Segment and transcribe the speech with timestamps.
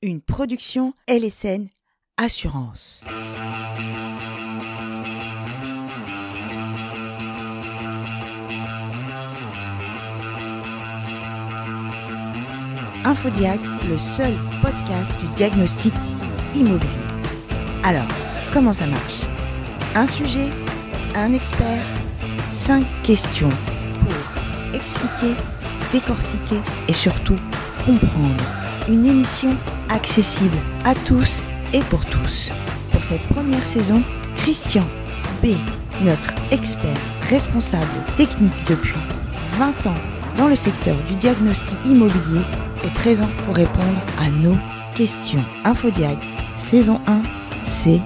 [0.00, 1.66] une production LSN
[2.16, 3.02] Assurance.
[13.04, 13.58] Infodiag,
[13.88, 14.32] le seul
[14.62, 15.92] podcast du diagnostic
[16.54, 16.88] immobilier.
[17.82, 18.06] Alors,
[18.52, 19.22] comment ça marche?
[19.96, 20.48] Un sujet,
[21.16, 21.82] un expert,
[22.52, 25.34] cinq questions pour expliquer,
[25.92, 27.36] décortiquer et surtout
[27.84, 28.44] comprendre.
[28.88, 29.56] Une émission
[29.90, 31.42] accessible à tous
[31.72, 32.50] et pour tous.
[32.92, 34.02] Pour cette première saison,
[34.36, 34.84] Christian
[35.42, 35.48] B,
[36.02, 36.96] notre expert
[37.28, 37.84] responsable
[38.16, 38.98] technique depuis
[39.52, 40.00] 20 ans
[40.36, 42.42] dans le secteur du diagnostic immobilier,
[42.84, 44.56] est présent pour répondre à nos
[44.94, 45.44] questions.
[45.64, 46.18] Infodiag,
[46.56, 47.22] saison 1,
[47.64, 48.00] c'est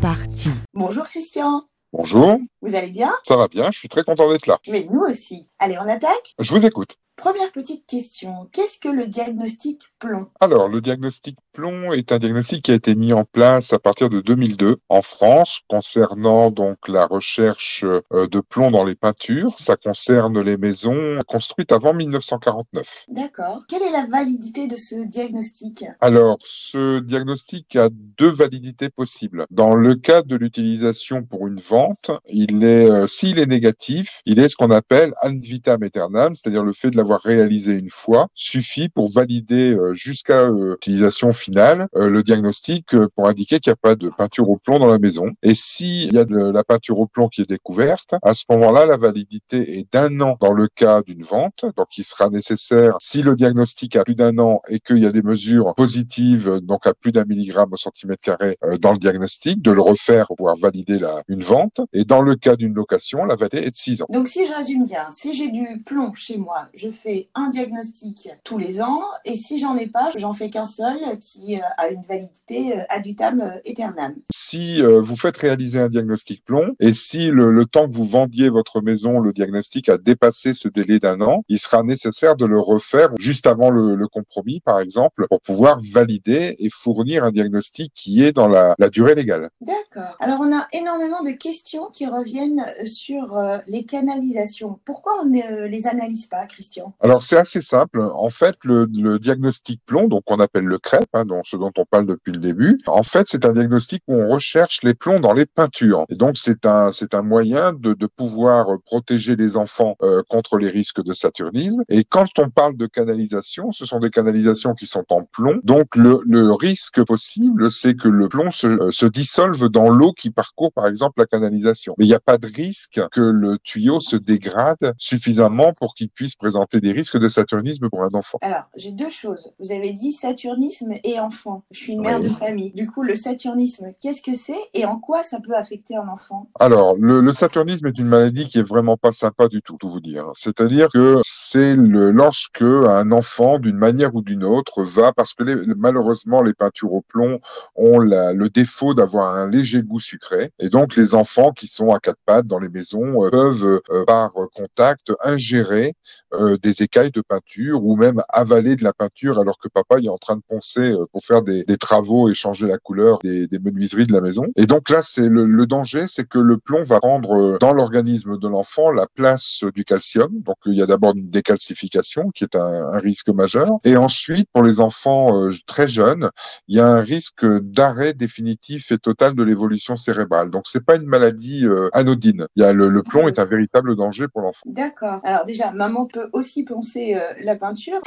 [0.00, 0.50] parti.
[0.74, 1.64] Bonjour Christian.
[1.92, 2.38] Bonjour.
[2.60, 3.10] Vous allez bien?
[3.26, 4.58] Ça va bien, je suis très content d'être là.
[4.68, 5.47] Mais nous aussi.
[5.60, 6.96] Allez, on attaque Je vous écoute.
[7.18, 10.28] Première petite question, qu'est-ce que le diagnostic plomb?
[10.38, 14.08] Alors, le diagnostic plomb est un diagnostic qui a été mis en place à partir
[14.08, 19.58] de 2002 en France concernant donc la recherche euh, de plomb dans les peintures.
[19.58, 23.06] Ça concerne les maisons construites avant 1949.
[23.08, 23.64] D'accord.
[23.68, 25.84] Quelle est la validité de ce diagnostic?
[26.00, 29.44] Alors, ce diagnostic a deux validités possibles.
[29.50, 34.38] Dans le cas de l'utilisation pour une vente, il est, euh, s'il est négatif, il
[34.38, 35.14] est ce qu'on appelle
[35.48, 40.48] vitam aeternam, c'est-à-dire le fait de l'avoir réalisé une fois suffit pour valider euh, jusqu'à
[40.48, 44.56] l'utilisation finale euh, le diagnostic euh, pour indiquer qu'il n'y a pas de peinture au
[44.56, 45.30] plomb dans la maison.
[45.42, 48.86] Et s'il y a de la peinture au plomb qui est découverte, à ce moment-là,
[48.86, 51.64] la validité est d'un an dans le cas d'une vente.
[51.76, 55.12] Donc, il sera nécessaire, si le diagnostic a plus d'un an et qu'il y a
[55.12, 59.72] des mesures positives, donc à plus d'un milligramme au centimètre carré dans le diagnostic, de
[59.72, 61.80] le refaire pour pouvoir valider une vente.
[61.92, 64.06] Et dans le cas d'une location, la validité est de 6 ans.
[64.10, 68.28] Donc, si je résume bien, si j'ai du plomb chez moi, je fais un diagnostic
[68.42, 71.88] tous les ans et si j'en ai pas, j'en fais qu'un seul qui euh, a
[71.88, 74.16] une validité ad vitam aeternam.
[74.32, 78.04] Si euh, vous faites réaliser un diagnostic plomb et si le, le, temps que vous
[78.04, 82.44] vendiez votre maison, le diagnostic a dépassé ce délai d'un an, il sera nécessaire de
[82.44, 87.30] le refaire juste avant le, le, compromis, par exemple, pour pouvoir valider et fournir un
[87.30, 89.50] diagnostic qui est dans la, la durée légale.
[89.60, 90.16] D'accord.
[90.18, 94.80] Alors on a énormément de questions qui reviennent sur euh, les canalisations.
[94.84, 98.00] Pourquoi on ne les analyse pas, Christian Alors c'est assez simple.
[98.00, 101.72] En fait, le, le diagnostic plomb, donc on appelle le crêpe, hein, dont, ce dont
[101.76, 105.20] on parle depuis le début, en fait c'est un diagnostic où on recherche les plombs
[105.20, 106.04] dans les peintures.
[106.08, 110.58] Et donc c'est un c'est un moyen de, de pouvoir protéger les enfants euh, contre
[110.58, 111.82] les risques de saturnisme.
[111.88, 115.60] Et quand on parle de canalisation, ce sont des canalisations qui sont en plomb.
[115.64, 120.12] Donc le, le risque possible, c'est que le plomb se, euh, se dissolve dans l'eau
[120.12, 121.94] qui parcourt par exemple la canalisation.
[121.98, 126.08] Mais il n'y a pas de risque que le tuyau se dégrade suffisamment pour qu'il
[126.08, 128.38] puisse présenter des risques de saturnisme pour un enfant.
[128.42, 129.50] Alors j'ai deux choses.
[129.58, 131.64] Vous avez dit saturnisme et enfant.
[131.70, 132.28] Je suis une mère oui.
[132.28, 132.72] de famille.
[132.72, 136.48] Du coup le saturnisme, qu'est-ce que c'est et en quoi ça peut affecter un enfant?
[136.60, 139.88] Alors, le, le, saturnisme est une maladie qui est vraiment pas sympa du tout, tout
[139.88, 140.26] vous dire.
[140.34, 145.44] C'est-à-dire que c'est le, lorsque un enfant, d'une manière ou d'une autre, va, parce que
[145.44, 147.40] les, malheureusement les peintures au plomb
[147.76, 151.90] ont la, le défaut d'avoir un léger goût sucré, et donc les enfants qui sont
[151.90, 155.94] à quatre pattes dans les maisons euh, peuvent, euh, par contact, ingérer
[156.34, 160.08] euh, des écailles de peinture ou même avaler de la peinture alors que papa est
[160.08, 163.58] en train de poncer pour faire des, des travaux et changer la couleur des, des,
[163.58, 164.44] menuiseries de la maison.
[164.56, 168.38] Et donc là, c'est le, le, danger, c'est que le plomb va prendre dans l'organisme
[168.38, 170.28] de l'enfant la place du calcium.
[170.42, 172.60] Donc il y a d'abord une décalcification qui est un,
[172.92, 173.68] un, risque majeur.
[173.84, 176.30] Et ensuite, pour les enfants euh, très jeunes,
[176.68, 180.50] il y a un risque d'arrêt définitif et total de l'évolution cérébrale.
[180.50, 182.46] Donc c'est pas une maladie euh, anodine.
[182.56, 184.64] Il y a le, le, plomb est un véritable danger pour l'enfant.
[184.66, 185.20] D'accord.
[185.24, 188.00] Alors déjà, maman peut aussi penser euh, la peinture.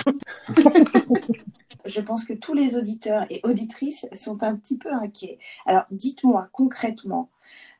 [1.85, 5.39] je pense que tous les auditeurs et auditrices sont un petit peu inquiets.
[5.66, 7.29] Alors, dites-moi concrètement,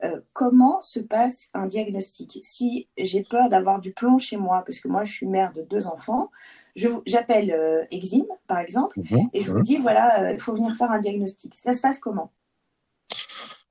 [0.04, 2.40] euh, comment se passe un diagnostic?
[2.44, 5.62] Si j'ai peur d'avoir du plomb chez moi, parce que moi, je suis mère de
[5.62, 6.32] deux enfants,
[6.76, 9.54] j'appelle euh, Exim, par exemple, mmh, et je mmh.
[9.54, 11.56] vous dis, voilà, il euh, faut venir faire un diagnostic.
[11.56, 12.32] Ça se passe comment?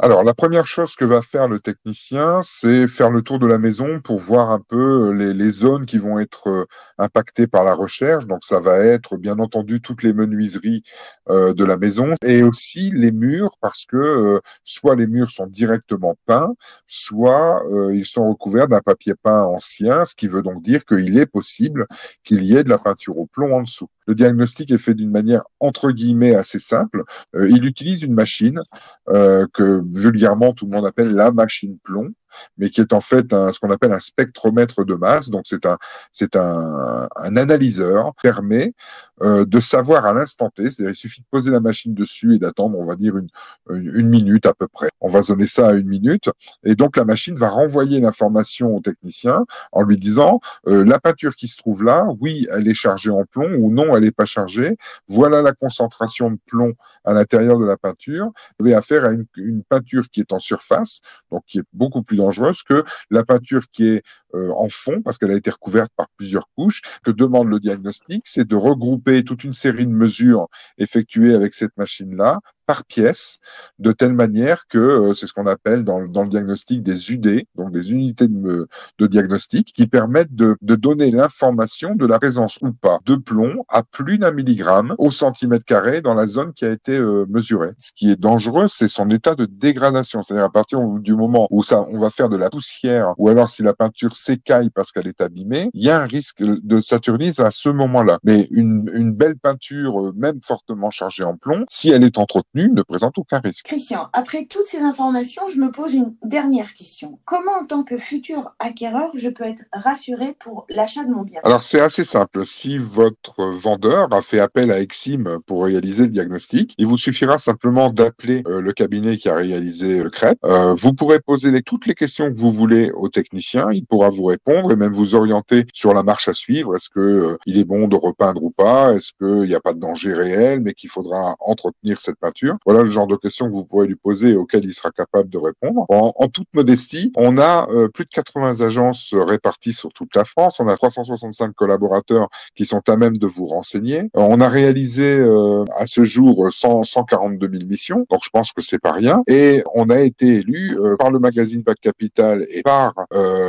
[0.03, 3.59] Alors, la première chose que va faire le technicien, c'est faire le tour de la
[3.59, 6.67] maison pour voir un peu les, les, zones qui vont être
[6.99, 8.27] impactées par la recherche.
[8.27, 10.83] Donc, ça va être bien entendu toutes les menuiseries
[11.29, 15.47] euh, de la maison et aussi les murs parce que euh, soit les murs sont
[15.47, 16.55] directement peints,
[16.87, 21.19] soit euh, ils sont recouverts d'un papier peint ancien, ce qui veut donc dire qu'il
[21.19, 21.87] est possible
[22.25, 23.89] qu'il y ait de la peinture au plomb en dessous.
[24.07, 27.05] Le diagnostic est fait d'une manière entre guillemets assez simple.
[27.35, 28.61] il utilise une machine
[29.07, 32.13] que vulgairement tout le monde appelle la machine plomb.
[32.59, 35.29] mais qui est en fait ce qu'on appelle un spectromètre de masse.
[35.29, 35.79] Donc c'est un,
[36.13, 38.75] c'est un, un analyseur qui permet
[39.23, 42.39] euh, de savoir à l'instant T, c'est-à-dire il suffit de poser la machine dessus et
[42.39, 43.29] d'attendre, on va dire une,
[43.71, 44.89] une, minute à peu près.
[45.01, 46.29] On va zoner ça à une minute,
[46.65, 51.37] et donc la machine va renvoyer l'information au technicien en lui disant euh, la peinture
[51.37, 54.25] qui se trouve là, oui, elle est chargée en plomb ou non, elle n'est pas
[54.25, 54.77] chargée.
[55.09, 56.73] Voilà la concentration de plomb
[57.05, 58.31] à l'intérieur de la peinture.
[58.59, 61.01] Vous avez affaire à une, une, peinture qui est en surface,
[61.31, 64.03] donc qui est beaucoup plus dangereuse que la peinture qui est
[64.35, 66.83] euh, en fond, parce qu'elle a été recouverte par plusieurs couches.
[67.05, 70.49] Que demande le diagnostic, c'est de regrouper toute une série de mesures
[70.79, 72.41] effectuées avec cette machine-là
[72.71, 73.41] par pièce,
[73.81, 77.43] de telle manière que euh, c'est ce qu'on appelle dans, dans, le diagnostic des UD,
[77.57, 78.69] donc des unités de,
[79.01, 83.65] de diagnostic, qui permettent de, de donner l'information de la présence ou pas de plomb
[83.69, 87.73] à plus d'un milligramme au centimètre carré dans la zone qui a été euh, mesurée.
[87.81, 91.65] Ce qui est dangereux, c'est son état de dégradation, c'est-à-dire à partir du moment où
[91.65, 95.09] ça, on va faire de la poussière, ou alors si la peinture s'écaille parce qu'elle
[95.09, 98.21] est abîmée, il y a un risque de saturnisme à ce moment-là.
[98.23, 102.60] Mais une, une belle peinture, euh, même fortement chargée en plomb, si elle est entretenue
[102.69, 103.67] ne présente aucun risque.
[103.67, 107.19] Christian, après toutes ces informations, je me pose une dernière question.
[107.25, 111.41] Comment, en tant que futur acquéreur, je peux être rassuré pour l'achat de mon bien?
[111.45, 112.45] Alors, c'est assez simple.
[112.45, 117.39] Si votre vendeur a fait appel à Exim pour réaliser le diagnostic, il vous suffira
[117.39, 120.39] simplement d'appeler euh, le cabinet qui a réalisé le CREP.
[120.45, 123.69] Euh, vous pourrez poser les, toutes les questions que vous voulez au technicien.
[123.73, 126.77] Il pourra vous répondre et même vous orienter sur la marche à suivre.
[126.77, 128.95] Est-ce que euh, il est bon de repeindre ou pas?
[128.95, 132.40] Est-ce qu'il n'y a pas de danger réel, mais qu'il faudra entretenir cette peinture?
[132.65, 135.31] Voilà le genre de questions que vous pourrez lui poser et auxquelles il sera capable
[135.31, 135.87] de répondre.
[135.89, 140.61] En, toute modestie, on a euh, plus de 80 agences réparties sur toute la France.
[140.61, 144.01] On a 365 collaborateurs qui sont à même de vous renseigner.
[144.01, 148.53] Euh, on a réalisé euh, à ce jour 100, 142 000 missions, donc je pense
[148.53, 149.23] que c'est pas rien.
[149.27, 152.95] Et on a été élu par le magazine Bac Capital et par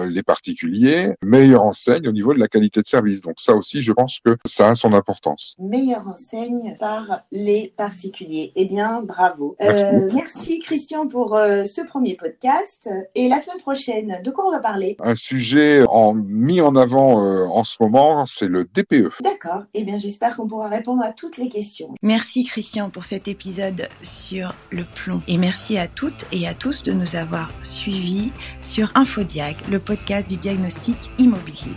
[0.05, 3.21] les particuliers meilleure enseigne au niveau de la qualité de service.
[3.21, 5.55] Donc ça aussi, je pense que ça a son importance.
[5.59, 8.51] Meilleure enseigne par les particuliers.
[8.55, 9.55] Eh bien, bravo.
[9.61, 10.59] Euh, merci.
[10.59, 12.89] Christian pour euh, ce premier podcast.
[13.15, 14.95] Et la semaine prochaine, de quoi on va parler?
[14.99, 19.11] Un sujet en, mis en avant euh, en ce moment, c'est le DPE.
[19.21, 19.63] D'accord.
[19.73, 21.93] Eh bien, j'espère qu'on pourra répondre à toutes les questions.
[22.01, 25.21] Merci Christian pour cet épisode sur le plomb.
[25.27, 28.31] Et merci à toutes et à tous de nous avoir suivis
[28.61, 31.75] sur Infodiag, le podcast du diagnostic immobilier.